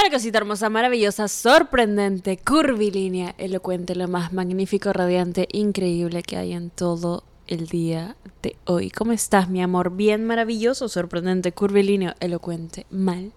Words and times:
Hola 0.00 0.10
cosita 0.10 0.38
hermosa, 0.38 0.70
maravillosa, 0.70 1.28
sorprendente, 1.28 2.38
curvilínea, 2.38 3.34
elocuente, 3.36 3.94
lo 3.94 4.08
más 4.08 4.32
magnífico, 4.32 4.94
radiante, 4.94 5.46
increíble 5.52 6.22
que 6.22 6.38
hay 6.38 6.54
en 6.54 6.70
todo 6.70 7.22
el 7.46 7.66
día 7.66 8.16
de 8.42 8.56
hoy. 8.64 8.88
¿Cómo 8.88 9.12
estás, 9.12 9.50
mi 9.50 9.60
amor? 9.60 9.94
Bien, 9.94 10.24
maravilloso, 10.24 10.88
sorprendente, 10.88 11.52
curvilíneo, 11.52 12.14
elocuente, 12.18 12.86
mal. 12.88 13.32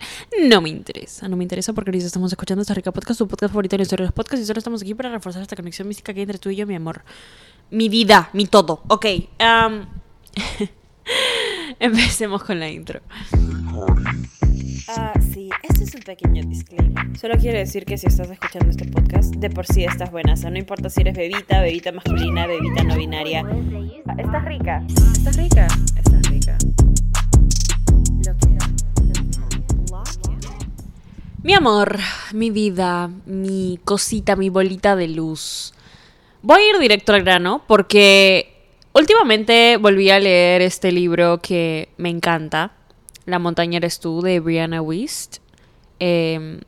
No 0.47 0.61
me 0.61 0.69
interesa, 0.69 1.27
no 1.27 1.35
me 1.35 1.43
interesa 1.43 1.73
porque 1.73 1.89
ahorita 1.89 2.05
estamos 2.05 2.31
escuchando 2.31 2.61
esta 2.61 2.73
rica 2.73 2.93
podcast, 2.93 3.17
tu 3.17 3.27
podcast 3.27 3.51
favorito 3.51 3.75
en 3.75 3.79
la 3.79 3.83
historia 3.83 4.03
de 4.03 4.07
los 4.07 4.15
podcasts 4.15 4.43
y 4.43 4.47
solo 4.47 4.59
estamos 4.59 4.83
aquí 4.83 4.93
para 4.93 5.11
reforzar 5.11 5.41
esta 5.41 5.57
conexión 5.57 5.89
mística 5.89 6.13
que 6.13 6.21
hay 6.21 6.23
entre 6.23 6.37
tú 6.37 6.49
y 6.49 6.55
yo, 6.55 6.65
mi 6.65 6.75
amor. 6.75 7.01
Mi 7.71 7.89
vida, 7.89 8.29
mi 8.31 8.45
todo. 8.45 8.83
Ok, 8.87 9.05
empecemos 11.79 12.41
con 12.41 12.61
la 12.61 12.69
intro. 12.69 13.01
Ah, 14.87 15.13
sí, 15.33 15.49
este 15.63 15.83
es 15.83 15.95
un 15.95 16.01
pequeño 16.01 16.43
disclaimer. 16.47 17.17
Solo 17.17 17.35
quiero 17.39 17.57
decir 17.57 17.85
que 17.85 17.97
si 17.97 18.07
estás 18.07 18.29
escuchando 18.29 18.69
este 18.69 18.85
podcast, 18.85 19.33
de 19.35 19.49
por 19.49 19.65
sí 19.65 19.83
estás 19.83 20.11
buena. 20.11 20.33
O 20.33 20.37
sea, 20.37 20.49
no 20.49 20.57
importa 20.57 20.89
si 20.89 21.01
eres 21.01 21.15
bebita, 21.15 21.61
bebita 21.61 21.91
masculina, 21.91 22.45
bebita 22.47 22.83
no 22.83 22.95
binaria. 22.95 23.43
Ah, 24.07 24.15
Estás 24.17 24.45
rica. 24.45 24.83
Estás 25.13 25.37
rica. 25.37 25.67
Estás 25.97 26.21
rica. 26.29 26.57
Lo 28.25 28.37
que- 28.37 28.53
Mi 31.43 31.53
amor, 31.53 31.97
mi 32.33 32.51
vida, 32.51 33.09
mi 33.25 33.77
cosita, 33.83 34.35
mi 34.37 34.49
bolita 34.49 34.95
de 34.95 35.09
luz. 35.09 35.73
Voy 36.41 36.61
a 36.61 36.69
ir 36.69 36.79
directo 36.79 37.13
al 37.13 37.23
grano 37.23 37.63
porque 37.67 38.53
últimamente 38.93 39.75
volví 39.77 40.09
a 40.09 40.19
leer 40.19 40.61
este 40.61 40.91
libro 40.93 41.39
que 41.41 41.89
me 41.97 42.09
encanta, 42.09 42.71
La 43.25 43.39
montaña 43.39 43.77
eres 43.77 43.99
tú, 43.99 44.21
de 44.21 44.39
Brianna 44.39 44.81
Wist. 44.81 45.37
Eh, 45.99 46.59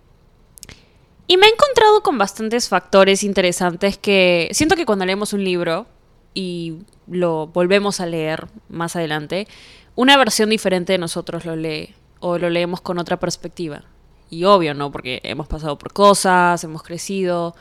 y 1.28 1.38
me 1.38 1.48
he 1.48 1.50
encontrado 1.50 2.04
con 2.04 2.18
bastantes 2.18 2.70
factores 2.70 3.24
interesantes 3.24 3.98
que 3.98 4.50
siento 4.52 4.76
que 4.76 4.86
cuando 4.86 5.06
leemos 5.06 5.34
un 5.34 5.44
libro 5.44 5.88
y 6.34 6.76
lo 7.08 7.48
volvemos 7.48 8.00
a 8.00 8.06
leer 8.06 8.48
más 8.70 8.96
adelante, 8.96 9.48
una 9.96 10.18
versión 10.18 10.50
diferente 10.50 10.94
de 10.94 11.00
nosotros 11.00 11.46
lo 11.46 11.56
lee 11.56 11.96
o 12.20 12.38
lo 12.38 12.50
leemos 12.50 12.82
con 12.82 13.00
otra 13.00 13.18
perspectiva. 13.20 13.84
Y 14.30 14.44
obvio, 14.44 14.74
¿no? 14.74 14.92
Porque 14.92 15.20
hemos 15.24 15.48
pasado 15.48 15.78
por 15.78 15.94
cosas, 15.94 16.64
hemos 16.64 16.84
crecido. 16.84 17.56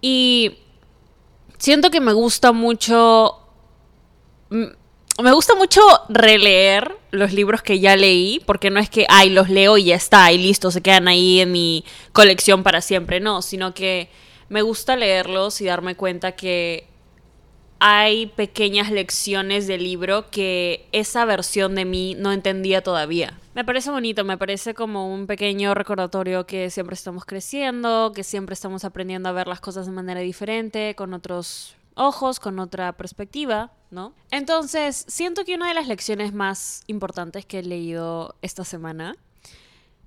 Y 0.00 0.58
siento 1.58 1.90
que 1.90 2.00
me 2.00 2.12
gusta 2.12 2.52
mucho... 2.52 3.40
Me 5.20 5.32
gusta 5.32 5.56
mucho 5.56 5.80
releer 6.08 6.96
los 7.10 7.32
libros 7.32 7.60
que 7.60 7.80
ya 7.80 7.96
leí, 7.96 8.40
porque 8.46 8.70
no 8.70 8.78
es 8.78 8.88
que, 8.88 9.04
ay, 9.08 9.30
los 9.30 9.50
leo 9.50 9.76
y 9.76 9.84
ya 9.84 9.96
está, 9.96 10.30
y 10.30 10.38
listo, 10.38 10.70
se 10.70 10.80
quedan 10.80 11.08
ahí 11.08 11.40
en 11.40 11.50
mi 11.50 11.84
colección 12.12 12.62
para 12.62 12.80
siempre, 12.80 13.18
no, 13.18 13.42
sino 13.42 13.74
que 13.74 14.08
me 14.48 14.62
gusta 14.62 14.94
leerlos 14.94 15.60
y 15.60 15.64
darme 15.64 15.96
cuenta 15.96 16.32
que 16.32 16.86
hay 17.80 18.26
pequeñas 18.26 18.90
lecciones 18.90 19.66
del 19.66 19.82
libro 19.82 20.30
que 20.30 20.86
esa 20.92 21.24
versión 21.24 21.74
de 21.74 21.84
mí 21.84 22.14
no 22.16 22.32
entendía 22.32 22.82
todavía. 22.82 23.38
Me 23.54 23.64
parece 23.64 23.90
bonito, 23.90 24.24
me 24.24 24.38
parece 24.38 24.74
como 24.74 25.12
un 25.12 25.26
pequeño 25.26 25.74
recordatorio 25.74 26.46
que 26.46 26.70
siempre 26.70 26.94
estamos 26.94 27.24
creciendo, 27.24 28.12
que 28.14 28.22
siempre 28.22 28.54
estamos 28.54 28.84
aprendiendo 28.84 29.28
a 29.28 29.32
ver 29.32 29.48
las 29.48 29.60
cosas 29.60 29.86
de 29.86 29.92
manera 29.92 30.20
diferente, 30.20 30.94
con 30.96 31.12
otros 31.12 31.74
ojos, 31.98 32.40
con 32.40 32.58
otra 32.58 32.92
perspectiva, 32.96 33.72
¿no? 33.90 34.14
Entonces, 34.30 35.04
siento 35.08 35.44
que 35.44 35.54
una 35.54 35.68
de 35.68 35.74
las 35.74 35.88
lecciones 35.88 36.32
más 36.32 36.82
importantes 36.86 37.44
que 37.44 37.58
he 37.58 37.62
leído 37.62 38.34
esta 38.42 38.64
semana 38.64 39.16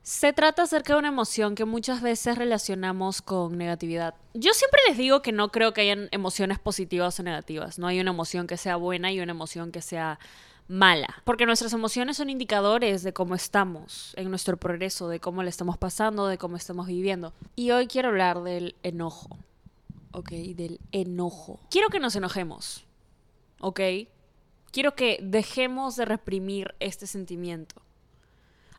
se 0.03 0.33
trata 0.33 0.63
acerca 0.63 0.93
de 0.93 0.99
una 0.99 1.09
emoción 1.09 1.53
que 1.53 1.65
muchas 1.65 2.01
veces 2.01 2.37
relacionamos 2.37 3.21
con 3.21 3.57
negatividad. 3.57 4.15
Yo 4.33 4.51
siempre 4.53 4.79
les 4.87 4.97
digo 4.97 5.21
que 5.21 5.31
no 5.31 5.51
creo 5.51 5.73
que 5.73 5.81
hayan 5.81 6.09
emociones 6.11 6.57
positivas 6.57 7.19
o 7.19 7.23
negativas. 7.23 7.77
No 7.77 7.87
hay 7.87 7.99
una 7.99 8.09
emoción 8.09 8.47
que 8.47 8.57
sea 8.57 8.77
buena 8.77 9.11
y 9.11 9.19
una 9.19 9.31
emoción 9.31 9.71
que 9.71 9.81
sea 9.81 10.17
mala. 10.67 11.21
Porque 11.23 11.45
nuestras 11.45 11.73
emociones 11.73 12.17
son 12.17 12.29
indicadores 12.29 13.03
de 13.03 13.13
cómo 13.13 13.35
estamos 13.35 14.13
en 14.15 14.29
nuestro 14.29 14.57
progreso, 14.57 15.07
de 15.07 15.19
cómo 15.19 15.43
le 15.43 15.49
estamos 15.49 15.77
pasando, 15.77 16.27
de 16.27 16.37
cómo 16.37 16.55
estamos 16.55 16.87
viviendo. 16.87 17.33
Y 17.55 17.71
hoy 17.71 17.87
quiero 17.87 18.09
hablar 18.09 18.41
del 18.41 18.75
enojo. 18.81 19.37
¿Ok? 20.13 20.29
Del 20.31 20.79
enojo. 20.91 21.59
Quiero 21.69 21.89
que 21.89 21.99
nos 21.99 22.15
enojemos. 22.15 22.83
¿Ok? 23.59 23.79
Quiero 24.71 24.95
que 24.95 25.19
dejemos 25.21 25.95
de 25.95 26.05
reprimir 26.05 26.75
este 26.79 27.07
sentimiento. 27.07 27.75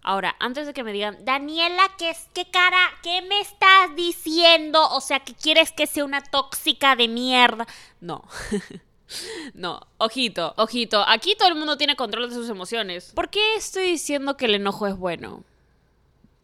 Ahora, 0.05 0.35
antes 0.41 0.67
de 0.67 0.73
que 0.75 0.83
me 0.83 0.93
digan, 0.93 1.25
Daniela, 1.25 1.85
¿qué, 1.97 2.11
es- 2.11 2.29
¿qué 2.35 2.51
cara, 2.51 2.79
qué 3.03 3.23
me 3.23 3.41
estás 3.41 3.95
diciendo? 3.95 4.89
O 4.91 5.01
sea, 5.01 5.21
que 5.21 5.33
quieres 5.35 5.71
que 5.71 5.87
sea 5.87 6.05
una 6.05 6.23
tóxica 6.23 6.97
de 6.97 7.07
mierda. 7.09 7.67
No. 8.01 8.25
no, 9.55 9.81
ojito, 9.99 10.55
ojito. 10.57 11.05
Aquí 11.07 11.37
todo 11.37 11.49
el 11.49 11.55
mundo 11.55 11.77
tiene 11.77 11.95
control 11.95 12.29
de 12.31 12.35
sus 12.35 12.49
emociones. 12.49 13.13
¿Por 13.15 13.29
qué 13.31 13.55
estoy 13.55 13.85
diciendo 13.85 14.37
que 14.37 14.47
el 14.47 14.57
enojo 14.57 14.87
es 14.89 14.97
bueno? 14.97 15.45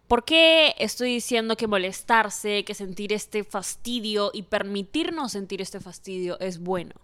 ¿Por 0.08 0.24
qué 0.24 0.74
estoy 0.78 1.12
diciendo 1.12 1.54
que 1.56 1.66
molestarse, 1.66 2.64
que 2.64 2.74
sentir 2.74 3.12
este 3.12 3.44
fastidio 3.44 4.30
y 4.32 4.42
permitirnos 4.42 5.32
sentir 5.32 5.60
este 5.60 5.80
fastidio 5.80 6.41
es 6.41 6.58
bueno? 6.58 6.94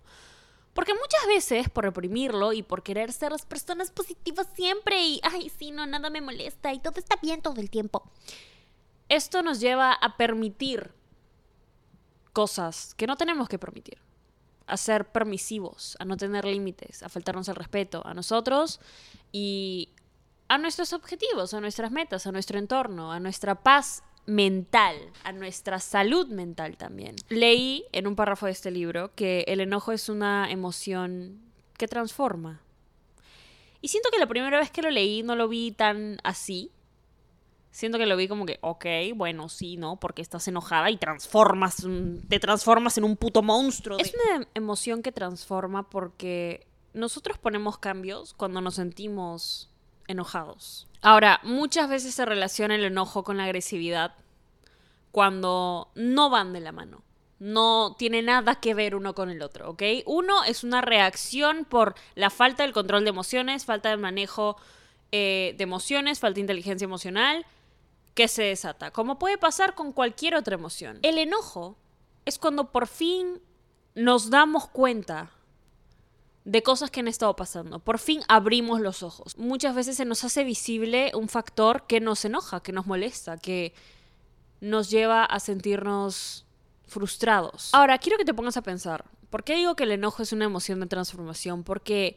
Porque 0.72 0.94
muchas 0.94 1.26
veces, 1.28 1.68
por 1.68 1.84
reprimirlo 1.84 2.54
y 2.54 2.62
por 2.62 2.82
querer 2.82 3.12
ser 3.12 3.30
las 3.30 3.44
personas 3.44 3.90
positivas 3.90 4.48
siempre 4.56 5.06
y, 5.06 5.20
ay, 5.22 5.50
sí, 5.50 5.70
no, 5.70 5.86
nada 5.86 6.08
me 6.08 6.22
molesta 6.22 6.72
y 6.72 6.80
todo 6.80 6.98
está 6.98 7.16
bien 7.22 7.42
todo 7.42 7.60
el 7.60 7.68
tiempo, 7.68 8.10
esto 9.10 9.42
nos 9.42 9.60
lleva 9.60 9.92
a 9.92 10.16
permitir 10.16 10.90
cosas 12.32 12.94
que 12.94 13.06
no 13.06 13.16
tenemos 13.16 13.48
que 13.48 13.58
permitir. 13.58 13.98
A 14.66 14.78
ser 14.78 15.12
permisivos, 15.12 15.94
a 16.00 16.06
no 16.06 16.16
tener 16.16 16.46
límites, 16.46 17.02
a 17.02 17.10
faltarnos 17.10 17.48
el 17.48 17.54
respeto 17.54 18.00
a 18.06 18.14
nosotros 18.14 18.80
y 19.30 19.90
a 20.54 20.58
nuestros 20.58 20.92
objetivos, 20.92 21.52
a 21.54 21.60
nuestras 21.60 21.90
metas, 21.90 22.26
a 22.26 22.32
nuestro 22.32 22.58
entorno, 22.58 23.12
a 23.12 23.20
nuestra 23.20 23.54
paz 23.62 24.02
mental, 24.26 24.96
a 25.22 25.32
nuestra 25.32 25.78
salud 25.80 26.28
mental 26.28 26.76
también. 26.76 27.16
Leí 27.28 27.84
en 27.92 28.06
un 28.06 28.16
párrafo 28.16 28.46
de 28.46 28.52
este 28.52 28.70
libro 28.70 29.12
que 29.14 29.44
el 29.48 29.60
enojo 29.60 29.92
es 29.92 30.08
una 30.08 30.50
emoción 30.50 31.40
que 31.76 31.88
transforma. 31.88 32.60
Y 33.80 33.88
siento 33.88 34.08
que 34.10 34.18
la 34.18 34.26
primera 34.26 34.58
vez 34.58 34.70
que 34.70 34.80
lo 34.82 34.90
leí 34.90 35.22
no 35.22 35.36
lo 35.36 35.46
vi 35.48 35.72
tan 35.72 36.18
así. 36.24 36.70
Siento 37.70 37.98
que 37.98 38.06
lo 38.06 38.16
vi 38.16 38.28
como 38.28 38.46
que, 38.46 38.58
ok, 38.62 38.86
bueno, 39.16 39.48
sí, 39.48 39.76
¿no? 39.76 39.96
Porque 39.98 40.22
estás 40.22 40.46
enojada 40.46 40.90
y 40.90 40.96
transformas, 40.96 41.80
un- 41.84 42.24
te 42.28 42.38
transformas 42.38 42.96
en 42.98 43.04
un 43.04 43.16
puto 43.16 43.42
monstruo. 43.42 43.98
Es 43.98 44.14
una 44.14 44.46
emoción 44.54 45.02
que 45.02 45.10
transforma 45.12 45.90
porque 45.90 46.66
nosotros 46.92 47.36
ponemos 47.36 47.76
cambios 47.78 48.32
cuando 48.32 48.60
nos 48.60 48.76
sentimos 48.76 49.68
enojados. 50.08 50.86
Ahora, 51.02 51.40
muchas 51.42 51.88
veces 51.88 52.14
se 52.14 52.24
relaciona 52.24 52.74
el 52.74 52.84
enojo 52.84 53.24
con 53.24 53.36
la 53.36 53.44
agresividad 53.44 54.14
cuando 55.12 55.90
no 55.94 56.30
van 56.30 56.52
de 56.52 56.60
la 56.60 56.72
mano. 56.72 57.02
No 57.38 57.94
tiene 57.98 58.22
nada 58.22 58.56
que 58.56 58.74
ver 58.74 58.94
uno 58.94 59.14
con 59.14 59.28
el 59.28 59.42
otro, 59.42 59.70
¿ok? 59.70 59.82
Uno 60.06 60.44
es 60.44 60.64
una 60.64 60.80
reacción 60.80 61.66
por 61.66 61.94
la 62.14 62.30
falta 62.30 62.62
del 62.62 62.72
control 62.72 63.04
de 63.04 63.10
emociones, 63.10 63.64
falta 63.64 63.90
de 63.90 63.96
manejo 63.96 64.56
eh, 65.12 65.54
de 65.56 65.62
emociones, 65.64 66.20
falta 66.20 66.36
de 66.36 66.40
inteligencia 66.40 66.84
emocional, 66.84 67.44
que 68.14 68.28
se 68.28 68.44
desata, 68.44 68.90
como 68.90 69.18
puede 69.18 69.38
pasar 69.38 69.74
con 69.74 69.92
cualquier 69.92 70.34
otra 70.34 70.54
emoción. 70.54 70.98
El 71.02 71.18
enojo 71.18 71.76
es 72.24 72.38
cuando 72.38 72.70
por 72.70 72.86
fin 72.86 73.40
nos 73.94 74.30
damos 74.30 74.68
cuenta 74.68 75.30
de 76.44 76.62
cosas 76.62 76.90
que 76.90 77.00
han 77.00 77.08
estado 77.08 77.34
pasando. 77.36 77.78
Por 77.78 77.98
fin 77.98 78.20
abrimos 78.28 78.80
los 78.80 79.02
ojos. 79.02 79.36
Muchas 79.38 79.74
veces 79.74 79.96
se 79.96 80.04
nos 80.04 80.24
hace 80.24 80.44
visible 80.44 81.10
un 81.14 81.28
factor 81.28 81.86
que 81.86 82.00
nos 82.00 82.24
enoja, 82.24 82.60
que 82.60 82.72
nos 82.72 82.86
molesta, 82.86 83.38
que 83.38 83.72
nos 84.60 84.90
lleva 84.90 85.24
a 85.24 85.40
sentirnos 85.40 86.44
frustrados. 86.86 87.70
Ahora, 87.72 87.98
quiero 87.98 88.18
que 88.18 88.24
te 88.24 88.34
pongas 88.34 88.56
a 88.56 88.62
pensar, 88.62 89.04
¿por 89.30 89.42
qué 89.42 89.56
digo 89.56 89.74
que 89.74 89.84
el 89.84 89.92
enojo 89.92 90.22
es 90.22 90.32
una 90.32 90.44
emoción 90.44 90.80
de 90.80 90.86
transformación? 90.86 91.64
Porque 91.64 92.16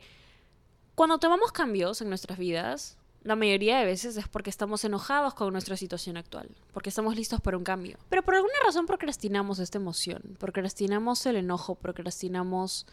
cuando 0.93 1.19
tomamos 1.19 1.51
cambios 1.51 2.01
en 2.01 2.09
nuestras 2.09 2.37
vidas, 2.37 2.97
la 3.23 3.35
mayoría 3.35 3.79
de 3.79 3.85
veces 3.85 4.17
es 4.17 4.27
porque 4.27 4.49
estamos 4.49 4.83
enojados 4.83 5.33
con 5.33 5.51
nuestra 5.51 5.77
situación 5.77 6.17
actual, 6.17 6.49
porque 6.73 6.89
estamos 6.89 7.15
listos 7.15 7.41
para 7.41 7.57
un 7.57 7.63
cambio. 7.63 7.97
Pero 8.09 8.23
por 8.23 8.35
alguna 8.35 8.53
razón 8.65 8.85
procrastinamos 8.85 9.59
esta 9.59 9.77
emoción, 9.77 10.37
procrastinamos 10.37 11.25
el 11.25 11.37
enojo, 11.37 11.75
procrastinamos 11.75 12.85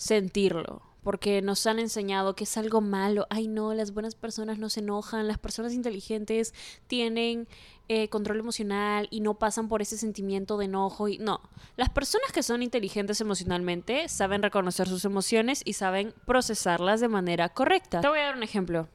sentirlo, 0.00 0.80
porque 1.02 1.42
nos 1.42 1.66
han 1.66 1.78
enseñado 1.78 2.34
que 2.34 2.44
es 2.44 2.56
algo 2.56 2.80
malo. 2.80 3.26
Ay, 3.28 3.48
no, 3.48 3.74
las 3.74 3.92
buenas 3.92 4.14
personas 4.14 4.58
no 4.58 4.70
se 4.70 4.80
enojan, 4.80 5.28
las 5.28 5.36
personas 5.36 5.74
inteligentes 5.74 6.54
tienen 6.86 7.46
eh, 7.88 8.08
control 8.08 8.38
emocional 8.38 9.08
y 9.10 9.20
no 9.20 9.38
pasan 9.38 9.68
por 9.68 9.82
ese 9.82 9.98
sentimiento 9.98 10.56
de 10.56 10.64
enojo. 10.64 11.08
Y 11.08 11.18
no, 11.18 11.42
las 11.76 11.90
personas 11.90 12.32
que 12.32 12.42
son 12.42 12.62
inteligentes 12.62 13.20
emocionalmente 13.20 14.08
saben 14.08 14.42
reconocer 14.42 14.88
sus 14.88 15.04
emociones 15.04 15.60
y 15.66 15.74
saben 15.74 16.14
procesarlas 16.24 17.00
de 17.00 17.08
manera 17.08 17.50
correcta. 17.50 18.00
Te 18.00 18.08
voy 18.08 18.20
a 18.20 18.24
dar 18.24 18.36
un 18.36 18.42
ejemplo. 18.42 18.88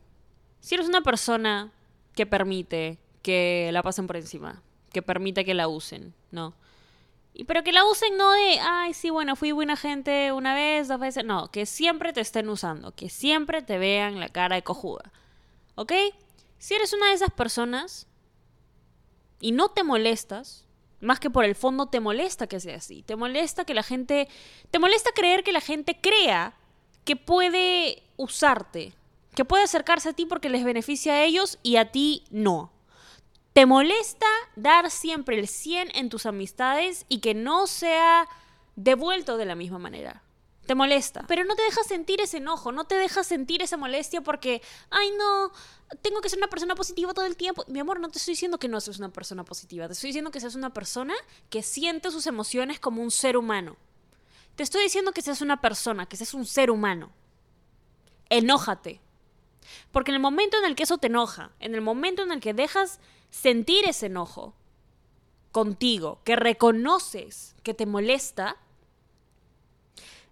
Si 0.60 0.74
eres 0.74 0.88
una 0.88 1.02
persona 1.02 1.72
que 2.16 2.26
permite 2.26 2.98
que 3.22 3.70
la 3.72 3.84
pasen 3.84 4.08
por 4.08 4.18
encima, 4.18 4.64
que 4.92 5.04
permita 5.04 5.44
que 5.44 5.54
la 5.54 5.68
usen, 5.68 6.16
¿no? 6.32 6.56
Pero 7.44 7.64
que 7.64 7.74
la 7.74 7.84
usen 7.86 8.16
no 8.18 8.32
de, 8.32 8.60
ay, 8.62 8.94
sí, 8.94 9.10
bueno, 9.10 9.36
fui 9.36 9.52
buena 9.52 9.76
gente 9.76 10.32
una 10.32 10.54
vez, 10.56 10.88
dos 10.88 11.00
veces, 11.00 11.26
no, 11.26 11.52
que 11.52 11.66
siempre 11.66 12.14
te 12.14 12.22
estén 12.22 12.48
usando, 12.48 12.94
que 12.94 13.10
siempre 13.10 13.62
te 13.62 13.78
vean 13.78 14.20
la 14.20 14.30
cara 14.30 14.56
de 14.56 14.64
cojuda. 14.64 15.12
¿Ok? 15.76 15.92
Si 16.58 16.74
eres 16.74 16.94
una 16.94 17.08
de 17.08 17.14
esas 17.14 17.32
personas 17.32 18.08
y 19.42 19.52
no 19.52 19.70
te 19.70 19.84
molestas, 19.84 20.66
más 21.02 21.20
que 21.20 21.30
por 21.30 21.44
el 21.44 21.56
fondo 21.56 21.88
te 21.88 22.00
molesta 22.00 22.48
que 22.48 22.60
sea 22.60 22.78
así, 22.78 23.04
te 23.04 23.18
molesta 23.18 23.66
que 23.66 23.74
la 23.74 23.84
gente, 23.84 24.30
te 24.72 24.80
molesta 24.80 25.12
creer 25.12 25.44
que 25.44 25.52
la 25.52 25.62
gente 25.62 26.00
crea 26.00 26.56
que 27.04 27.18
puede 27.18 28.02
usarte, 28.16 28.94
que 29.36 29.46
puede 29.46 29.64
acercarse 29.64 30.10
a 30.10 30.14
ti 30.14 30.26
porque 30.26 30.50
les 30.50 30.64
beneficia 30.64 31.14
a 31.14 31.24
ellos 31.24 31.60
y 31.64 31.76
a 31.76 31.92
ti 31.92 32.24
no. 32.30 32.72
¿Te 33.56 33.66
molesta 33.66 34.26
dar 34.58 34.92
siempre 34.92 35.40
el 35.40 35.48
100 35.48 35.96
en 35.96 36.10
tus 36.10 36.26
amistades 36.26 37.06
y 37.08 37.20
que 37.20 37.34
no 37.34 37.68
sea 37.68 38.28
devuelto 38.76 39.38
de 39.38 39.46
la 39.46 39.56
misma 39.56 39.80
manera? 39.80 40.24
Te 40.66 40.76
molesta. 40.76 41.24
Pero 41.26 41.46
no 41.46 41.56
te 41.56 41.64
dejas 41.64 41.88
sentir 41.88 42.20
ese 42.20 42.40
enojo, 42.40 42.74
no 42.74 42.84
te 42.84 42.96
dejas 42.96 43.26
sentir 43.26 43.62
esa 43.62 43.78
molestia 43.78 44.20
porque, 44.20 44.62
ay 44.90 45.10
no, 45.18 45.54
tengo 46.02 46.20
que 46.20 46.28
ser 46.28 46.38
una 46.38 46.50
persona 46.50 46.76
positiva 46.76 47.14
todo 47.14 47.26
el 47.26 47.38
tiempo. 47.38 47.64
Mi 47.70 47.80
amor, 47.80 48.02
no 48.02 48.10
te 48.10 48.18
estoy 48.18 48.34
diciendo 48.34 48.60
que 48.60 48.68
no 48.68 48.82
seas 48.82 48.98
una 48.98 49.14
persona 49.14 49.46
positiva, 49.46 49.88
te 49.88 49.94
estoy 49.94 50.10
diciendo 50.10 50.32
que 50.32 50.42
seas 50.42 50.56
una 50.56 50.74
persona 50.74 51.14
que 51.50 51.64
siente 51.64 52.12
sus 52.12 52.28
emociones 52.28 52.82
como 52.82 53.02
un 53.02 53.10
ser 53.10 53.38
humano. 53.38 53.78
Te 54.58 54.64
estoy 54.64 54.84
diciendo 54.84 55.14
que 55.14 55.22
seas 55.22 55.40
una 55.40 55.62
persona, 55.62 56.08
que 56.08 56.18
seas 56.18 56.34
un 56.34 56.46
ser 56.46 56.70
humano. 56.70 57.14
Enójate. 58.28 59.00
Porque 59.94 60.12
en 60.12 60.16
el 60.16 60.22
momento 60.22 60.58
en 60.58 60.66
el 60.66 60.76
que 60.76 60.84
eso 60.84 60.98
te 60.98 61.08
enoja, 61.08 61.52
en 61.62 61.74
el 61.74 61.82
momento 61.82 62.22
en 62.22 62.34
el 62.34 62.42
que 62.42 62.54
dejas 62.54 63.00
sentir 63.30 63.86
ese 63.86 64.08
enojo 64.08 64.54
contigo, 65.52 66.20
que 66.24 66.36
reconoces 66.36 67.56
que 67.64 67.74
te 67.74 67.86
molesta, 67.86 68.58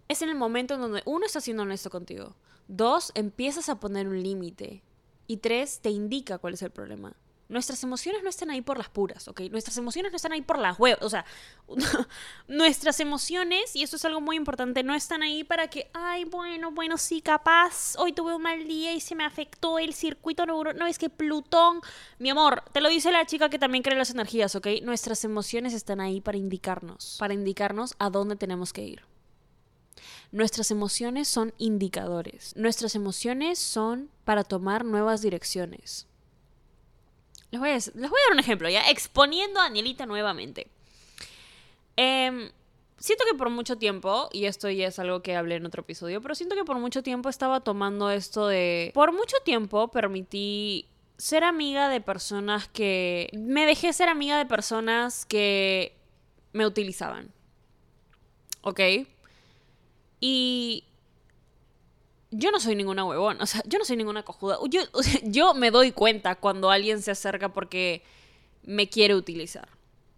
es 0.08 0.20
en 0.22 0.28
el 0.28 0.36
momento 0.36 0.74
en 0.74 0.80
donde 0.80 1.02
uno 1.06 1.24
está 1.24 1.40
siendo 1.40 1.62
honesto 1.62 1.90
contigo, 1.90 2.34
dos, 2.68 3.12
empiezas 3.14 3.68
a 3.68 3.80
poner 3.80 4.06
un 4.06 4.22
límite 4.22 4.82
y 5.26 5.38
tres, 5.38 5.80
te 5.80 5.90
indica 5.90 6.38
cuál 6.38 6.54
es 6.54 6.62
el 6.62 6.70
problema. 6.70 7.16
Nuestras 7.48 7.82
emociones 7.82 8.22
no 8.22 8.30
están 8.30 8.50
ahí 8.50 8.62
por 8.62 8.78
las 8.78 8.88
puras, 8.88 9.28
¿ok? 9.28 9.42
Nuestras 9.50 9.76
emociones 9.76 10.10
no 10.10 10.16
están 10.16 10.32
ahí 10.32 10.40
por 10.40 10.58
las 10.58 10.78
huevas. 10.78 11.02
O 11.02 11.10
sea, 11.10 11.26
nuestras 12.48 13.00
emociones, 13.00 13.76
y 13.76 13.82
eso 13.82 13.96
es 13.96 14.04
algo 14.04 14.20
muy 14.20 14.36
importante, 14.36 14.82
no 14.82 14.94
están 14.94 15.22
ahí 15.22 15.44
para 15.44 15.68
que, 15.68 15.90
ay, 15.92 16.24
bueno, 16.24 16.70
bueno, 16.70 16.96
sí, 16.96 17.20
capaz, 17.20 17.96
hoy 17.98 18.12
tuve 18.12 18.34
un 18.34 18.42
mal 18.42 18.66
día 18.66 18.94
y 18.94 19.00
se 19.00 19.14
me 19.14 19.24
afectó 19.24 19.78
el 19.78 19.92
circuito 19.92 20.46
neuronal. 20.46 20.78
No, 20.78 20.86
es 20.86 20.98
que 20.98 21.10
Plutón, 21.10 21.80
mi 22.18 22.30
amor, 22.30 22.62
te 22.72 22.80
lo 22.80 22.88
dice 22.88 23.12
la 23.12 23.26
chica 23.26 23.50
que 23.50 23.58
también 23.58 23.82
cree 23.82 23.98
las 23.98 24.10
energías, 24.10 24.54
¿ok? 24.54 24.66
Nuestras 24.82 25.24
emociones 25.24 25.74
están 25.74 26.00
ahí 26.00 26.20
para 26.20 26.38
indicarnos, 26.38 27.16
para 27.18 27.34
indicarnos 27.34 27.94
a 27.98 28.08
dónde 28.08 28.36
tenemos 28.36 28.72
que 28.72 28.82
ir. 28.84 29.02
Nuestras 30.32 30.70
emociones 30.70 31.28
son 31.28 31.52
indicadores. 31.58 32.56
Nuestras 32.56 32.94
emociones 32.94 33.58
son 33.58 34.10
para 34.24 34.42
tomar 34.42 34.84
nuevas 34.84 35.22
direcciones. 35.22 36.08
Les 37.54 37.60
voy, 37.60 37.70
a, 37.70 37.78
dar 37.78 38.32
un 38.32 38.40
ejemplo, 38.40 38.68
ya 38.68 38.90
exponiendo 38.90 39.60
a 39.60 39.64
Danielita 39.64 40.06
nuevamente. 40.06 40.66
Em, 41.96 42.50
siento 42.98 43.24
que 43.30 43.36
por 43.36 43.50
mucho 43.50 43.78
tiempo, 43.78 44.28
y 44.32 44.46
esto 44.46 44.68
ya 44.68 44.88
es 44.88 44.98
algo 44.98 45.22
que 45.22 45.36
hablé 45.36 45.56
en 45.56 45.66
otro 45.66 45.82
episodio, 45.82 46.20
pero 46.20 46.34
siento 46.34 46.56
que 46.56 46.64
por 46.64 46.78
mucho 46.78 47.02
tiempo 47.02 47.28
estaba 47.28 47.60
tomando 47.60 48.10
esto 48.10 48.48
de... 48.48 48.90
Por 48.94 49.12
mucho 49.12 49.36
tiempo 49.44 49.88
permití 49.88 50.88
ser 51.16 51.44
amiga 51.44 51.88
de 51.88 52.00
personas 52.00 52.66
que... 52.68 53.30
Me 53.32 53.66
dejé 53.66 53.92
ser 53.92 54.08
amiga 54.08 54.36
de 54.36 54.46
personas 54.46 55.24
que 55.26 55.96
me 56.52 56.66
utilizaban. 56.66 57.32
¿Ok? 58.62 58.80
Y 60.20 60.84
yo 62.36 62.50
no 62.50 62.60
soy 62.60 62.74
ninguna 62.74 63.04
huevón, 63.04 63.40
o 63.40 63.46
sea, 63.46 63.62
yo 63.66 63.78
no 63.78 63.84
soy 63.84 63.96
ninguna 63.96 64.22
cojuda. 64.22 64.58
Yo, 64.68 64.82
yo 65.24 65.54
me 65.54 65.70
doy 65.70 65.92
cuenta 65.92 66.34
cuando 66.34 66.70
alguien 66.70 67.02
se 67.02 67.10
acerca 67.10 67.50
porque 67.50 68.02
me 68.62 68.88
quiere 68.88 69.14
utilizar, 69.14 69.68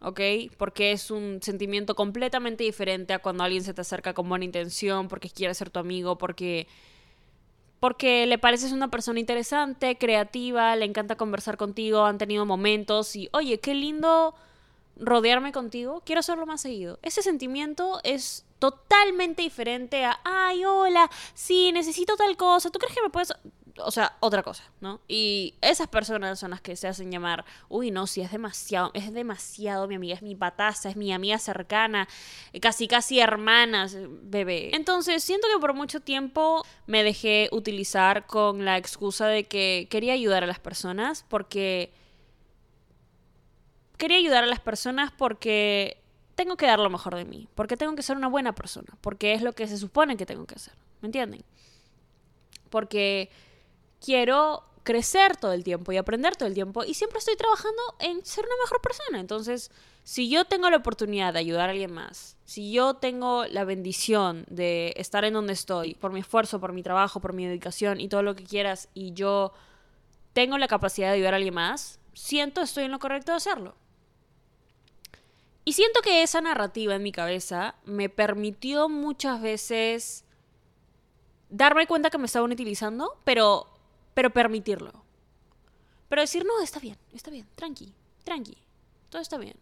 ¿ok? 0.01 0.21
Porque 0.57 0.93
es 0.93 1.11
un 1.11 1.41
sentimiento 1.43 1.95
completamente 1.95 2.65
diferente 2.65 3.13
a 3.13 3.19
cuando 3.19 3.45
alguien 3.45 3.63
se 3.63 3.75
te 3.75 3.81
acerca 3.81 4.15
con 4.15 4.29
buena 4.29 4.45
intención, 4.45 5.09
porque 5.09 5.31
quiere 5.31 5.55
ser 5.55 5.71
tu 5.71 5.79
amigo, 5.79 6.19
porque 6.19 6.67
porque 7.81 8.27
le 8.27 8.39
pareces 8.39 8.73
una 8.73 8.91
persona 8.91 9.21
interesante, 9.21 9.99
creativa, 9.99 10.75
le 10.77 10.87
encanta 10.87 11.17
conversar 11.17 11.57
contigo, 11.59 12.05
han 12.07 12.17
tenido 12.19 12.47
momentos 12.47 13.15
y, 13.17 13.29
oye, 13.33 13.61
qué 13.61 13.75
lindo 13.75 14.35
rodearme 14.97 15.53
contigo, 15.53 16.03
quiero 16.05 16.21
hacerlo 16.21 16.47
más 16.47 16.61
seguido. 16.61 16.99
Ese 17.03 17.23
sentimiento 17.23 18.01
es 18.03 18.47
totalmente 18.59 19.43
diferente 19.43 20.05
a, 20.05 20.19
ay, 20.25 20.65
hola, 20.65 21.11
sí, 21.35 21.73
necesito 21.73 22.17
tal 22.17 22.37
cosa, 22.37 22.71
¿tú 22.71 22.79
crees 22.79 22.95
que 22.95 23.03
me 23.03 23.11
puedes...? 23.11 23.33
O 23.79 23.91
sea, 23.91 24.17
otra 24.21 24.43
cosa, 24.43 24.65
¿no? 24.81 25.03
Y 25.07 25.53
esas 25.61 25.87
personas 25.89 26.39
son 26.39 26.53
las 26.53 26.63
que 26.63 26.77
se 26.77 26.89
hacen 26.89 27.13
llamar, 27.13 27.45
uy, 27.69 27.91
no, 27.91 28.07
sí, 28.07 28.23
es 28.23 28.33
demasiado, 28.33 28.91
es 28.95 29.13
demasiado 29.13 29.87
mi 29.87 29.97
amiga, 29.97 30.15
es 30.15 30.23
mi 30.23 30.35
pataza, 30.35 30.89
es 30.89 30.97
mi 30.97 31.13
amiga 31.13 31.37
cercana, 31.39 32.09
casi, 32.63 32.89
casi 32.89 33.21
hermanas, 33.21 33.95
bebé. 34.23 34.75
Entonces, 34.75 35.23
siento 35.23 35.47
que 35.53 35.61
por 35.61 35.75
mucho 35.75 36.01
tiempo 36.01 36.65
me 36.87 37.05
dejé 37.05 37.51
utilizar 37.53 38.27
con 38.27 38.65
la 38.65 38.79
excusa 38.79 39.27
de 39.27 39.45
que 39.45 39.89
quería 39.91 40.15
ayudar 40.15 40.43
a 40.43 40.47
las 40.47 40.59
personas 40.59 41.27
porque... 41.29 41.93
Quería 43.97 44.19
ayudar 44.19 44.45
a 44.45 44.47
las 44.47 44.61
personas 44.61 45.13
porque 45.17 46.03
tengo 46.35 46.57
que 46.57 46.67
dar 46.67 46.79
lo 46.79 46.91
mejor 46.91 47.15
de 47.15 47.25
mí, 47.25 47.49
porque 47.55 47.77
tengo 47.77 47.95
que 47.97 48.03
ser 48.03 48.17
una 48.17 48.29
buena 48.29 48.55
persona, 48.55 48.97
porque 49.01 49.33
es 49.33 49.43
lo 49.43 49.53
que 49.53 49.67
se 49.67 49.79
supone 49.79 50.17
que 50.17 50.27
tengo 50.27 50.47
que 50.47 50.55
hacer, 50.55 50.75
¿me 51.01 51.07
entienden? 51.07 51.43
Porque 52.69 53.31
quiero 54.05 54.65
crecer 54.83 55.37
todo 55.37 55.53
el 55.53 55.65
tiempo 55.65 55.93
y 55.93 55.97
aprender 55.97 56.37
todo 56.37 56.47
el 56.49 56.55
tiempo 56.55 56.85
y 56.85 56.95
siempre 56.95 57.19
estoy 57.19 57.37
trabajando 57.37 57.83
en 57.99 58.25
ser 58.25 58.45
una 58.45 58.55
mejor 58.63 58.81
persona. 58.81 59.19
Entonces, 59.19 59.71
si 60.05 60.29
yo 60.29 60.45
tengo 60.45 60.71
la 60.71 60.77
oportunidad 60.77 61.33
de 61.33 61.41
ayudar 61.41 61.69
a 61.69 61.73
alguien 61.73 61.93
más, 61.93 62.37
si 62.45 62.71
yo 62.71 62.95
tengo 62.95 63.45
la 63.47 63.65
bendición 63.65 64.45
de 64.49 64.95
estar 64.97 65.25
en 65.25 65.35
donde 65.35 65.55
estoy, 65.55 65.95
por 65.95 66.13
mi 66.13 66.21
esfuerzo, 66.21 66.61
por 66.61 66.73
mi 66.73 66.85
trabajo, 66.85 67.21
por 67.21 67.33
mi 67.33 67.47
dedicación 67.47 68.01
y 68.01 68.09
todo 68.09 68.23
lo 68.23 68.37
que 68.37 68.45
quieras, 68.45 68.89
y 68.95 69.13
yo 69.15 69.53
tengo 70.33 70.57
la 70.59 70.69
capacidad 70.69 71.09
de 71.09 71.15
ayudar 71.15 71.35
a 71.35 71.39
alguien 71.39 71.55
más, 71.55 71.99
siento 72.15 72.61
estoy 72.61 72.85
en 72.85 72.93
lo 72.93 73.01
correcto 73.01 73.33
de 73.33 73.39
hacerlo. 73.39 73.75
Y 75.67 75.73
siento 75.73 76.01
que 76.01 76.23
esa 76.23 76.41
narrativa 76.41 76.95
en 76.95 77.03
mi 77.03 77.11
cabeza 77.11 77.75
me 77.85 78.09
permitió 78.09 78.89
muchas 78.89 79.43
veces 79.43 80.25
darme 81.51 81.89
cuenta 81.89 82.09
que 82.09 82.19
me 82.19 82.27
estaban 82.27 82.53
utilizando, 82.53 83.19
pero, 83.25 83.67
pero 84.15 84.31
permitirlo. 84.31 84.93
Pero 86.09 86.23
decir, 86.23 86.45
no, 86.47 86.63
está 86.63 86.79
bien, 86.79 86.97
está 87.13 87.33
bien, 87.33 87.49
tranqui, 87.57 87.93
tranqui, 88.23 88.57
todo 89.11 89.21
está 89.21 89.39
bien. 89.39 89.57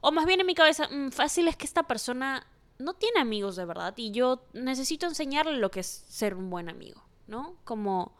O 0.00 0.10
más 0.10 0.24
bien 0.24 0.40
en 0.40 0.46
mi 0.46 0.54
cabeza, 0.54 0.88
mm, 0.88 1.10
fácil 1.10 1.48
es 1.48 1.56
que 1.58 1.66
esta 1.66 1.82
persona 1.82 2.46
no 2.78 2.94
tiene 2.94 3.20
amigos 3.20 3.56
de 3.56 3.66
verdad 3.66 3.92
y 3.98 4.12
yo 4.12 4.42
necesito 4.54 5.04
enseñarle 5.04 5.58
lo 5.58 5.70
que 5.70 5.80
es 5.80 6.06
ser 6.08 6.34
un 6.34 6.48
buen 6.48 6.70
amigo, 6.70 7.04
¿no? 7.26 7.58
Como 7.64 8.16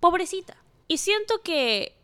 pobrecita. 0.00 0.56
Y 0.88 0.96
siento 0.96 1.42
que 1.42 1.94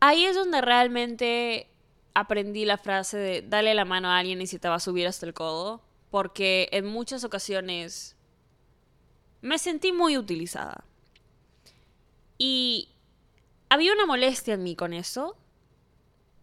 ahí 0.00 0.24
es 0.24 0.34
donde 0.34 0.60
realmente 0.60 1.69
aprendí 2.14 2.64
la 2.64 2.78
frase 2.78 3.16
de 3.18 3.42
dale 3.42 3.74
la 3.74 3.84
mano 3.84 4.08
a 4.08 4.18
alguien 4.18 4.40
y 4.40 4.46
si 4.46 4.58
te 4.58 4.68
va 4.68 4.76
a 4.76 4.80
subir 4.80 5.06
hasta 5.06 5.26
el 5.26 5.34
codo, 5.34 5.82
porque 6.10 6.68
en 6.72 6.86
muchas 6.86 7.24
ocasiones 7.24 8.16
me 9.42 9.58
sentí 9.58 9.92
muy 9.92 10.18
utilizada. 10.18 10.84
Y 12.38 12.88
había 13.68 13.92
una 13.92 14.06
molestia 14.06 14.54
en 14.54 14.62
mí 14.62 14.74
con 14.76 14.92
eso, 14.92 15.36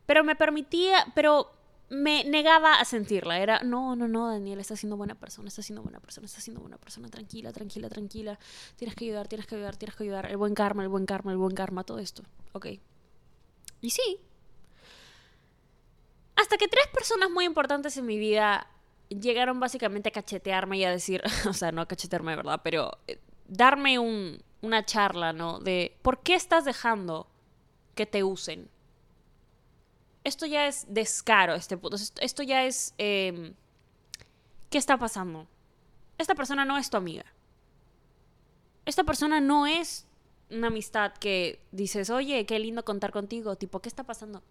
pero 0.05 0.24
me 0.24 0.36
permitía, 0.36 1.12
pero 1.15 1.51
me 1.89 2.24
negaba 2.24 2.79
a 2.79 2.86
sentirla. 2.86 3.39
Era, 3.39 3.62
no, 3.63 3.95
no, 3.95 4.07
no, 4.07 4.29
Daniel, 4.29 4.59
está 4.59 4.75
siendo 4.75 4.97
buena 4.97 5.15
persona, 5.15 5.47
está 5.47 5.62
siendo 5.62 5.81
buena 5.81 6.00
persona, 6.00 6.25
está 6.25 6.41
siendo 6.41 6.62
buena 6.62 6.77
persona, 6.77 7.09
tranquila, 7.09 7.51
tranquila, 7.51 7.89
tranquila. 7.89 8.39
Tienes 8.75 8.95
que 8.95 9.05
ayudar, 9.05 9.27
tienes 9.27 9.47
que 9.47 9.55
ayudar, 9.55 9.75
tienes 9.75 9.95
que 9.95 10.03
ayudar. 10.03 10.29
El 10.29 10.38
buen 10.38 10.53
karma, 10.53 10.83
el 10.83 10.89
buen 10.89 11.05
karma, 11.05 11.31
el 11.31 11.38
buen 11.38 11.55
karma, 11.55 11.83
todo 11.83 12.00
esto. 12.00 12.24
Ok. 12.53 12.67
Y 13.81 13.89
sí, 13.89 14.19
hasta 16.38 16.58
que 16.58 16.67
tres 16.67 16.88
personas 16.94 17.29
muy 17.29 17.46
importantes 17.46 17.98
en 17.98 18.06
mi 18.06 18.17
vida 18.17 18.67
llegaron 19.10 19.60
básicamente 19.60 20.10
a 20.10 20.12
cachetearme 20.12 20.77
y 20.77 20.84
a 20.86 20.91
decir, 20.91 21.22
o 21.50 21.53
sea, 21.53 21.72
no 21.72 21.82
a 21.82 21.88
cachetearme, 21.88 22.36
¿verdad? 22.36 22.62
Pero 22.63 22.98
eh, 23.08 23.20
darme 23.48 24.00
un, 24.00 24.41
una 24.62 24.86
charla, 24.86 25.34
¿no? 25.34 25.60
De 25.60 25.98
por 26.03 26.22
qué 26.22 26.36
estás 26.36 26.63
dejando 26.63 27.27
que 27.96 28.06
te 28.06 28.24
usen. 28.24 28.70
Esto 30.24 30.46
ya 30.46 30.67
es 30.67 30.86
descaro, 30.89 31.56
este. 31.56 31.79
Esto, 32.22 32.44
ya 32.44 32.65
es... 32.65 32.94
Em, 32.98 33.56
¿Qué 34.70 34.77
está 34.77 34.98
pasando? 34.98 35.48
Esta 36.17 36.36
persona 36.36 36.65
no 36.65 36.77
es 36.77 36.89
tu 36.89 36.98
amiga. 36.98 37.25
Esta 38.86 39.06
persona 39.06 39.39
no 39.39 39.65
es 39.65 40.06
una 40.51 40.67
amistad 40.67 41.13
que 41.13 41.62
dices, 41.72 42.10
oye, 42.10 42.46
qué 42.46 42.60
lindo 42.60 42.84
contar 42.84 43.12
contigo. 43.12 43.56
Tipo, 43.56 43.79
¿qué 43.79 43.88
está 43.89 44.03
pasando? 44.03 44.44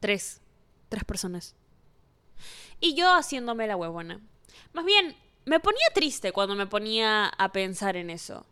Tres. 0.00 0.42
Tres 0.88 1.04
personas. 1.04 1.54
Y 2.80 2.94
yo 2.94 3.12
haciéndome 3.14 3.66
la 3.66 3.76
huevona. 3.76 4.20
Más 4.72 4.84
bien, 4.84 5.16
me 5.44 5.60
ponía 5.60 5.86
triste 5.94 6.32
cuando 6.32 6.54
me 6.54 6.66
ponía 6.66 7.26
a 7.26 7.52
pensar 7.52 7.96
en 7.96 8.10
eso. 8.10 8.44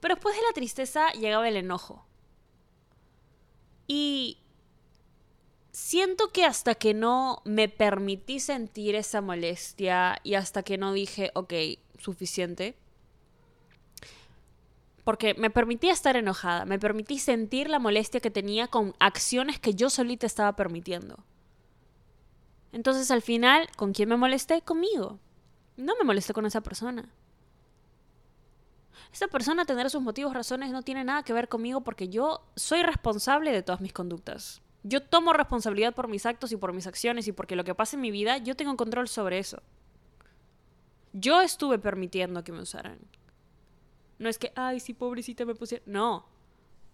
Pero 0.00 0.14
después 0.14 0.36
de 0.36 0.42
la 0.42 0.52
tristeza 0.52 1.10
llegaba 1.12 1.48
el 1.48 1.56
enojo. 1.56 2.04
Y 3.86 4.38
siento 5.72 6.30
que 6.32 6.44
hasta 6.44 6.74
que 6.74 6.92
no 6.92 7.40
me 7.44 7.68
permití 7.68 8.40
sentir 8.40 8.94
esa 8.94 9.20
molestia 9.20 10.18
y 10.22 10.34
hasta 10.34 10.62
que 10.62 10.76
no 10.76 10.92
dije, 10.92 11.30
ok, 11.34 11.54
suficiente, 11.98 12.76
porque 15.04 15.34
me 15.34 15.48
permití 15.48 15.88
estar 15.88 16.16
enojada, 16.16 16.66
me 16.66 16.78
permití 16.78 17.18
sentir 17.18 17.70
la 17.70 17.78
molestia 17.78 18.20
que 18.20 18.30
tenía 18.30 18.66
con 18.68 18.94
acciones 18.98 19.58
que 19.58 19.74
yo 19.74 19.88
solita 19.88 20.26
estaba 20.26 20.54
permitiendo. 20.54 21.24
Entonces 22.72 23.10
al 23.10 23.22
final, 23.22 23.68
¿con 23.76 23.92
quién 23.92 24.08
me 24.08 24.16
molesté? 24.16 24.62
Conmigo. 24.62 25.18
No 25.76 25.94
me 25.96 26.04
molesté 26.04 26.32
con 26.32 26.46
esa 26.46 26.60
persona. 26.60 27.08
Esa 29.12 29.28
persona 29.28 29.64
tener 29.64 29.88
sus 29.90 30.02
motivos, 30.02 30.34
razones, 30.34 30.70
no 30.70 30.82
tiene 30.82 31.04
nada 31.04 31.22
que 31.22 31.32
ver 31.32 31.48
conmigo 31.48 31.82
porque 31.82 32.08
yo 32.08 32.44
soy 32.56 32.82
responsable 32.82 33.52
de 33.52 33.62
todas 33.62 33.80
mis 33.80 33.92
conductas. 33.92 34.60
Yo 34.82 35.02
tomo 35.02 35.32
responsabilidad 35.32 35.94
por 35.94 36.08
mis 36.08 36.26
actos 36.26 36.52
y 36.52 36.56
por 36.56 36.72
mis 36.72 36.86
acciones 36.86 37.26
y 37.26 37.32
porque 37.32 37.56
lo 37.56 37.64
que 37.64 37.74
pasa 37.74 37.96
en 37.96 38.02
mi 38.02 38.10
vida, 38.10 38.38
yo 38.38 38.54
tengo 38.54 38.76
control 38.76 39.08
sobre 39.08 39.38
eso. 39.38 39.62
Yo 41.12 41.40
estuve 41.40 41.78
permitiendo 41.78 42.44
que 42.44 42.52
me 42.52 42.60
usaran. 42.60 42.98
No 44.18 44.28
es 44.28 44.38
que, 44.38 44.52
ay, 44.56 44.80
sí, 44.80 44.94
pobrecita 44.94 45.44
me 45.44 45.54
puse. 45.54 45.82
No. 45.86 46.26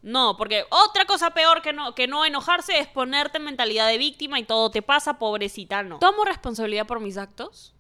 No, 0.05 0.37
porque 0.37 0.67
otra 0.69 1.07
cosa 1.07 1.31
peor 1.31 1.63
que 1.63 1.73
no, 1.73 1.95
que 1.95 2.07
no 2.07 2.27
enojarse 2.27 2.79
es 2.79 2.87
ponerte 2.87 3.39
en 3.39 3.45
mentalidad 3.45 3.89
de 3.89 3.97
víctima 3.97 4.39
y 4.39 4.45
todo 4.45 4.71
te 4.71 4.83
pasa, 4.83 5.19
pobrecita, 5.19 5.83
no. 5.83 5.99
Tomo 5.99 6.27
responsabilidad 6.27 6.87
por 6.87 7.01
mis 7.01 7.17
actos. 7.17 7.75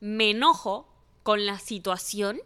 Me 0.00 0.30
enojo 0.30 0.88
con 1.22 1.44
la 1.44 1.58
situación 1.58 2.40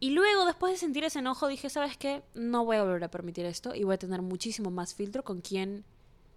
y 0.00 0.10
luego, 0.10 0.44
después 0.46 0.72
de 0.72 0.78
sentir 0.78 1.04
ese 1.04 1.20
enojo, 1.20 1.46
dije, 1.46 1.70
¿sabes 1.70 1.96
qué? 1.96 2.24
No 2.34 2.64
voy 2.64 2.76
a 2.76 2.82
volver 2.82 3.04
a 3.04 3.10
permitir 3.10 3.46
esto 3.46 3.72
y 3.72 3.84
voy 3.84 3.94
a 3.94 3.98
tener 3.98 4.20
muchísimo 4.20 4.72
más 4.72 4.94
filtro 4.94 5.22
con 5.22 5.42
quién 5.42 5.84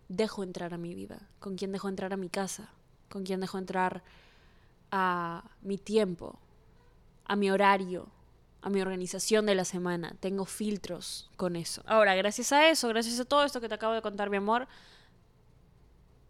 dejo 0.07 0.43
entrar 0.43 0.75
a 0.75 0.77
mi 0.77 0.93
vida, 0.93 1.27
con 1.39 1.55
quién 1.57 1.71
dejo 1.71 1.89
entrar 1.89 2.13
a 2.13 2.17
mi 2.17 2.29
casa, 2.29 2.69
con 3.09 3.23
quién 3.23 3.41
dejo 3.41 3.57
entrar 3.57 4.03
a 4.91 5.49
mi 5.61 5.79
tiempo, 5.79 6.39
a 7.25 7.35
mi 7.35 7.49
horario, 7.49 8.07
a 8.61 8.69
mi 8.69 8.81
organización 8.81 9.45
de 9.45 9.55
la 9.55 9.65
semana. 9.65 10.15
Tengo 10.19 10.45
filtros 10.45 11.29
con 11.35 11.55
eso. 11.55 11.83
Ahora, 11.85 12.15
gracias 12.15 12.51
a 12.51 12.69
eso, 12.69 12.87
gracias 12.89 13.19
a 13.19 13.25
todo 13.25 13.43
esto 13.43 13.61
que 13.61 13.69
te 13.69 13.75
acabo 13.75 13.93
de 13.93 14.01
contar, 14.01 14.29
mi 14.29 14.37
amor, 14.37 14.67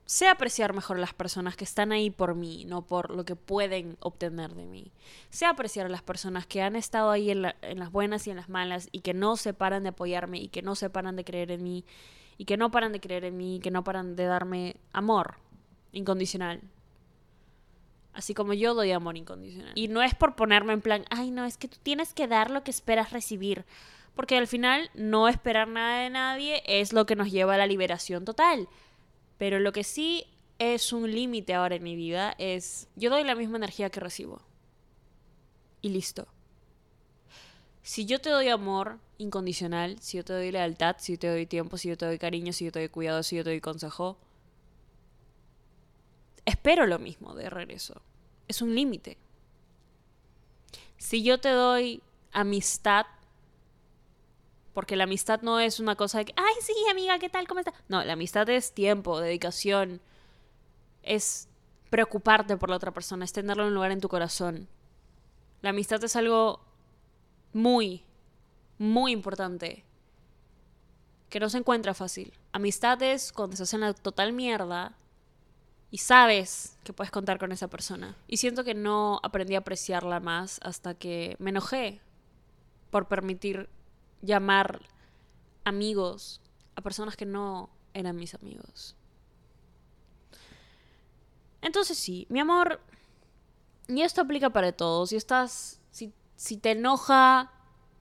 sé 0.07 0.27
apreciar 0.27 0.73
mejor 0.73 0.97
a 0.97 1.01
las 1.01 1.13
personas 1.13 1.55
que 1.55 1.65
están 1.65 1.91
ahí 1.91 2.09
por 2.09 2.33
mí, 2.33 2.65
no 2.65 2.81
por 2.81 3.11
lo 3.11 3.25
que 3.25 3.35
pueden 3.35 3.97
obtener 3.99 4.55
de 4.55 4.65
mí. 4.65 4.91
Sé 5.29 5.45
apreciar 5.45 5.85
a 5.85 5.89
las 5.89 6.01
personas 6.01 6.47
que 6.47 6.61
han 6.61 6.75
estado 6.75 7.11
ahí 7.11 7.29
en, 7.29 7.41
las 7.41 7.91
buenas 7.91 8.25
y 8.25 8.31
en 8.31 8.37
las 8.37 8.49
malas 8.49 8.87
y 8.91 9.01
que 9.01 9.13
no 9.13 9.35
se 9.35 9.53
paran 9.53 9.83
de 9.83 9.89
apoyarme 9.89 10.39
y 10.39 10.47
que 10.47 10.61
no 10.61 10.75
se 10.75 10.89
paran 10.89 11.17
de 11.17 11.25
creer 11.25 11.51
en 11.51 11.63
mí 11.63 11.85
y 12.37 12.45
que 12.45 12.55
no 12.55 12.71
paran 12.71 12.93
de 12.93 13.01
creer 13.01 13.25
en 13.25 13.35
mí 13.35 13.57
y 13.57 13.59
que 13.59 13.69
no 13.69 13.83
paran 13.83 14.15
de 14.15 14.25
darme 14.25 14.77
amor 14.93 15.35
incondicional. 15.91 16.61
Así 18.17 18.33
como 18.33 18.53
yo 18.53 18.73
doy 18.73 18.91
amor 18.91 19.15
incondicional. 19.15 19.73
Y 19.75 19.89
no 19.89 20.01
es 20.01 20.15
por 20.15 20.35
ponerme 20.35 20.73
en 20.73 20.81
plan, 20.81 21.05
ay 21.11 21.29
no, 21.29 21.45
es 21.45 21.55
que 21.55 21.67
tú 21.67 21.77
tienes 21.83 22.15
que 22.15 22.27
dar 22.27 22.49
lo 22.49 22.63
que 22.63 22.71
esperas 22.71 23.11
recibir. 23.11 23.63
Porque 24.15 24.35
al 24.35 24.47
final 24.47 24.89
no 24.95 25.27
esperar 25.27 25.67
nada 25.67 25.99
de 25.99 26.09
nadie 26.09 26.63
es 26.65 26.93
lo 26.93 27.05
que 27.05 27.15
nos 27.15 27.31
lleva 27.31 27.53
a 27.53 27.57
la 27.59 27.67
liberación 27.67 28.25
total. 28.25 28.69
Pero 29.37 29.59
lo 29.59 29.71
que 29.71 29.83
sí 29.83 30.25
es 30.57 30.93
un 30.93 31.11
límite 31.11 31.53
ahora 31.53 31.75
en 31.75 31.83
mi 31.83 31.95
vida 31.95 32.33
es, 32.39 32.87
yo 32.95 33.11
doy 33.11 33.23
la 33.23 33.35
misma 33.35 33.57
energía 33.57 33.91
que 33.91 33.99
recibo. 33.99 34.41
Y 35.83 35.89
listo. 35.89 36.27
Si 37.83 38.07
yo 38.07 38.19
te 38.19 38.31
doy 38.31 38.49
amor 38.49 38.97
incondicional, 39.19 39.99
si 39.99 40.17
yo 40.17 40.25
te 40.25 40.33
doy 40.33 40.51
lealtad, 40.51 40.95
si 40.97 41.11
yo 41.13 41.19
te 41.19 41.29
doy 41.29 41.45
tiempo, 41.45 41.77
si 41.77 41.89
yo 41.89 41.97
te 41.97 42.07
doy 42.07 42.17
cariño, 42.17 42.51
si 42.51 42.65
yo 42.65 42.71
te 42.71 42.79
doy 42.79 42.89
cuidado, 42.89 43.21
si 43.21 43.35
yo 43.35 43.43
te 43.43 43.51
doy 43.51 43.61
consejo, 43.61 44.17
espero 46.47 46.87
lo 46.87 46.97
mismo 46.97 47.35
de 47.35 47.49
regreso. 47.49 48.01
Es 48.47 48.61
un 48.61 48.73
límite. 48.73 49.17
Si 50.97 51.21
yo 51.21 51.39
te 51.39 51.49
doy 51.49 52.01
amistad, 52.31 53.05
porque 54.73 54.95
la 54.95 55.03
amistad 55.03 55.41
no 55.41 55.59
es 55.59 55.79
una 55.79 55.95
cosa 55.95 56.19
de 56.19 56.25
que, 56.25 56.33
ay, 56.37 56.53
sí, 56.61 56.73
amiga, 56.89 57.19
¿qué 57.19 57.29
tal? 57.29 57.47
¿Cómo 57.47 57.59
estás? 57.59 57.75
No, 57.89 58.03
la 58.03 58.13
amistad 58.13 58.49
es 58.49 58.71
tiempo, 58.73 59.19
dedicación. 59.19 59.99
Es 61.03 61.49
preocuparte 61.89 62.55
por 62.55 62.69
la 62.69 62.77
otra 62.77 62.91
persona, 62.91 63.25
es 63.25 63.33
tenerlo 63.33 63.63
en 63.63 63.69
un 63.69 63.75
lugar 63.75 63.91
en 63.91 63.99
tu 63.99 64.07
corazón. 64.07 64.69
La 65.61 65.71
amistad 65.71 66.01
es 66.03 66.15
algo 66.15 66.61
muy, 67.51 68.05
muy 68.77 69.11
importante. 69.11 69.83
Que 71.29 71.41
no 71.41 71.49
se 71.49 71.57
encuentra 71.57 71.93
fácil. 71.93 72.33
Amistad 72.53 73.01
es 73.03 73.33
cuando 73.33 73.55
estás 73.55 73.73
en 73.73 73.81
la 73.81 73.93
total 73.93 74.31
mierda 74.31 74.95
y 75.89 75.99
sabes 75.99 76.77
que 76.83 76.93
puedes 76.93 77.11
contar 77.11 77.39
con 77.39 77.51
esa 77.51 77.67
persona. 77.67 78.15
Y 78.27 78.37
siento 78.37 78.63
que 78.63 78.73
no 78.73 79.19
aprendí 79.23 79.55
a 79.55 79.59
apreciarla 79.59 80.19
más 80.19 80.59
hasta 80.63 80.93
que 80.93 81.35
me 81.39 81.51
enojé 81.51 82.01
por 82.91 83.07
permitir 83.07 83.69
llamar 84.21 84.81
amigos 85.63 86.41
a 86.75 86.81
personas 86.81 87.15
que 87.15 87.25
no 87.25 87.69
eran 87.93 88.15
mis 88.15 88.33
amigos. 88.33 88.95
Entonces 91.61 91.97
sí, 91.97 92.27
mi 92.29 92.39
amor, 92.39 92.79
y 93.87 94.01
esto 94.01 94.21
aplica 94.21 94.51
para 94.51 94.71
todos, 94.71 95.09
si 95.09 95.15
estás, 95.15 95.79
si, 95.91 96.13
si 96.35 96.57
te 96.57 96.71
enoja 96.71 97.51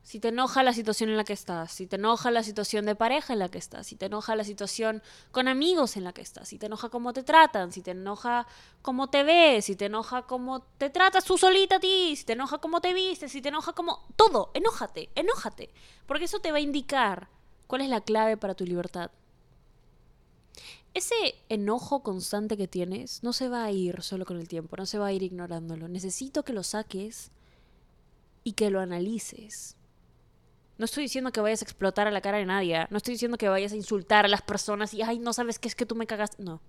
si 0.07 0.21
te 0.21 0.29
enoja 0.29 0.63
la 0.63 0.73
situación 0.73 1.11
en 1.11 1.17
la 1.17 1.25
que 1.25 1.33
estás, 1.33 1.73
si 1.73 1.89
te 1.89 1.97
enoja 1.97 2.31
la 2.31 2.45
situación 2.45 2.87
de 2.87 2.95
pareja 2.95 3.33
en 3.33 3.41
la 3.41 3.49
que 3.49 3.59
estás, 3.59 3.89
si 3.89 3.97
te 3.97 4.07
enoja 4.07 4.37
la 4.37 4.45
situación 4.45 5.03
con 5.33 5.49
amigos 5.49 5.97
en 5.97 6.05
la 6.05 6.13
que 6.13 6.23
estás, 6.23 6.49
si 6.49 6.59
te 6.59 6.67
enoja 6.67 6.91
cómo 6.91 7.13
te 7.13 7.25
tratan, 7.25 7.73
si 7.73 7.83
te 7.83 7.91
enoja 7.91 8.47
cómo 8.83 9.11
te 9.11 9.25
ves, 9.25 9.65
si 9.65 9.75
te 9.75 9.87
enoja 9.87 10.23
cómo 10.23 10.61
te 10.79 10.91
tratas 10.91 11.25
tú 11.25 11.37
solita 11.37 11.77
a 11.77 11.81
ti, 11.81 12.15
si 12.15 12.25
te 12.25 12.35
enoja 12.35 12.59
cómo 12.59 12.81
te 12.81 12.95
vistes, 12.95 13.33
si 13.33 13.43
te 13.43 13.49
enoja 13.49 13.73
cómo... 13.73 14.07
Todo, 14.15 14.53
enójate, 14.55 15.11
enójate, 15.17 15.71
porque 16.07 16.27
eso 16.27 16.39
te 16.39 16.53
va 16.53 16.59
a 16.59 16.61
indicar 16.61 17.29
cuál 17.67 17.81
es 17.81 17.89
la 17.89 18.01
clave 18.01 18.37
para 18.37 18.55
tu 18.55 18.65
libertad. 18.65 19.11
Ese 20.95 21.35
enojo 21.49 22.05
constante 22.05 22.57
que 22.57 22.69
tienes 22.69 23.25
no 23.25 23.33
se 23.33 23.49
va 23.49 23.65
a 23.65 23.73
ir 23.73 24.01
solo 24.03 24.25
con 24.25 24.39
el 24.39 24.47
tiempo, 24.47 24.77
no 24.77 24.87
se 24.87 24.99
va 24.99 25.07
a 25.07 25.13
ir 25.13 25.25
ignorándolo. 25.25 25.89
Necesito 25.89 26.45
que 26.45 26.53
lo 26.53 26.63
saques 26.63 27.33
y 28.45 28.53
que 28.53 28.71
lo 28.71 28.79
analices 28.79 29.77
no 30.79 30.85
estoy 30.85 31.05
diciendo 31.05 31.33
que 31.33 31.41
vayas 31.41 31.63
a 31.63 31.65
explotar 31.65 32.07
a 32.07 32.11
la 32.11 32.21
cara 32.21 32.39
de 32.39 32.45
nadie. 32.45 32.87
No 32.91 32.99
estoy 32.99 33.15
diciendo 33.15 33.39
que 33.39 33.49
vayas 33.49 33.73
a 33.73 33.77
insultar 33.77 34.25
a 34.25 34.29
las 34.29 34.43
personas 34.43 34.93
y, 34.93 35.03
ay, 35.03 35.19
no 35.19 35.33
sabes 35.33 35.59
qué 35.59 35.69
es 35.69 35.75
que 35.75 35.87
tú 35.87 35.95
me 35.95 36.07
cagas. 36.07 36.39
No. 36.39 36.61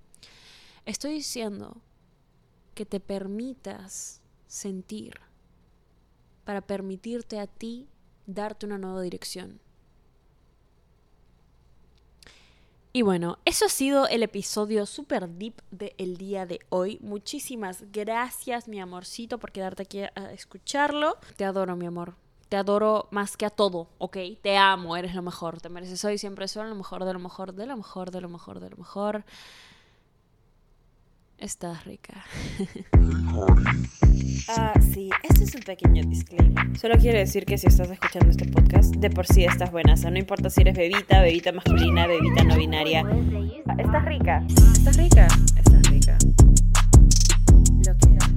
Estoy 0.85 1.13
diciendo 1.13 1.81
que 2.73 2.85
te 2.85 2.99
permitas 2.99 4.21
sentir 4.47 5.19
para 6.45 6.61
permitirte 6.61 7.39
a 7.39 7.47
ti 7.47 7.89
darte 8.25 8.65
una 8.65 8.77
nueva 8.77 9.01
dirección. 9.01 9.59
Y 12.93 13.01
bueno, 13.01 13.37
eso 13.45 13.65
ha 13.65 13.69
sido 13.69 14.07
el 14.07 14.23
episodio 14.23 14.85
super 14.85 15.29
deep 15.29 15.61
del 15.69 16.17
día 16.17 16.45
de 16.45 16.59
hoy. 16.69 16.97
Muchísimas 17.01 17.83
gracias, 17.91 18.67
mi 18.67 18.79
amorcito, 18.79 19.37
por 19.37 19.51
quedarte 19.51 19.83
aquí 19.83 19.99
a 20.01 20.31
escucharlo. 20.33 21.17
Te 21.35 21.45
adoro, 21.45 21.75
mi 21.75 21.85
amor. 21.85 22.15
Te 22.49 22.55
adoro 22.55 23.07
más 23.11 23.35
que 23.35 23.45
a 23.45 23.49
todo, 23.49 23.89
¿ok? 23.97 24.17
Te 24.41 24.57
amo, 24.57 24.95
eres 24.95 25.13
lo 25.13 25.21
mejor, 25.21 25.59
te 25.59 25.69
mereces 25.69 26.03
hoy, 26.05 26.17
siempre 26.17 26.47
soy 26.47 26.67
lo 26.67 26.75
mejor, 26.75 27.03
de 27.03 27.13
lo 27.13 27.19
mejor, 27.19 27.53
de 27.53 27.65
lo 27.65 27.75
mejor, 27.75 28.11
de 28.11 28.21
lo 28.21 28.29
mejor, 28.29 28.59
de 28.59 28.69
lo 28.69 28.77
mejor. 28.77 29.25
Estás 31.37 31.85
rica. 31.85 32.25
Ah, 34.49 34.73
sí, 34.93 35.09
este 35.23 35.43
es 35.43 35.55
un 35.55 35.61
pequeño 35.61 36.03
disclaimer. 36.05 36.77
Solo 36.79 36.95
quiero 36.97 37.17
decir 37.17 37.45
que 37.45 37.57
si 37.57 37.67
estás 37.67 37.89
escuchando 37.91 38.29
este 38.29 38.45
podcast, 38.45 38.95
de 38.95 39.09
por 39.09 39.25
sí 39.25 39.43
estás 39.43 39.71
buena. 39.71 39.93
O 39.93 39.97
sea, 39.97 40.09
no 40.09 40.17
importa 40.17 40.49
si 40.49 40.61
eres 40.61 40.77
bebita, 40.77 41.21
bebita 41.21 41.51
masculina, 41.51 42.07
bebita 42.07 42.45
no 42.45 42.55
binaria. 42.55 43.03
Ah, 43.67 43.75
estás 43.77 44.05
rica. 44.05 44.45
Estás 44.47 44.95
rica. 44.95 45.27
Estás 45.57 45.89
rica. 45.89 46.17
Lo 47.85 47.97
que 47.97 48.36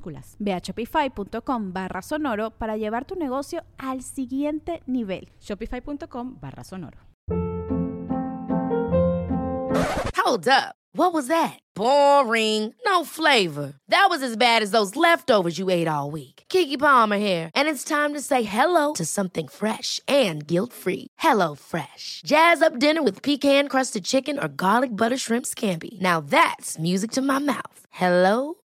Ve 0.39 0.53
a 0.53 0.61
shopify.com 0.61 1.73
barra 1.73 2.01
sonoro 2.01 2.51
para 2.51 2.77
llevar 2.77 3.05
tu 3.05 3.15
negocio 3.15 3.63
al 3.77 4.01
siguiente 4.01 4.81
nivel. 4.85 5.29
Shopify.com 5.39 6.37
barra 6.39 6.63
sonoro. 6.63 6.97
Hold 10.17 10.47
up. 10.47 10.75
What 10.93 11.13
was 11.13 11.27
that? 11.27 11.57
Boring. 11.73 12.75
No 12.85 13.05
flavor. 13.05 13.73
That 13.87 14.07
was 14.09 14.21
as 14.21 14.35
bad 14.35 14.61
as 14.61 14.71
those 14.71 14.97
leftovers 14.97 15.57
you 15.57 15.69
ate 15.69 15.87
all 15.87 16.11
week. 16.11 16.43
Kiki 16.49 16.75
Palmer 16.75 17.17
here, 17.17 17.49
and 17.55 17.69
it's 17.69 17.85
time 17.85 18.13
to 18.13 18.19
say 18.19 18.43
hello 18.43 18.93
to 18.93 19.05
something 19.05 19.47
fresh 19.47 20.01
and 20.07 20.45
guilt-free. 20.45 21.07
Hello 21.17 21.55
Fresh. 21.55 22.21
Jazz 22.25 22.61
up 22.61 22.77
dinner 22.77 23.01
with 23.01 23.23
pecan-crusted 23.23 24.03
chicken 24.03 24.37
or 24.37 24.47
garlic 24.47 24.95
butter 24.95 25.17
shrimp 25.17 25.45
scampi. 25.45 25.99
Now 26.01 26.21
that's 26.21 26.77
music 26.77 27.11
to 27.11 27.21
my 27.21 27.39
mouth. 27.39 27.85
Hello 27.89 28.55